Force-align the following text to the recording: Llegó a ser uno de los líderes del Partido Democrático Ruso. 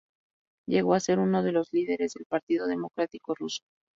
Llegó 0.67 0.95
a 0.95 0.99
ser 0.99 1.19
uno 1.19 1.43
de 1.43 1.51
los 1.51 1.71
líderes 1.71 2.15
del 2.15 2.25
Partido 2.25 2.65
Democrático 2.65 3.35
Ruso. 3.35 3.61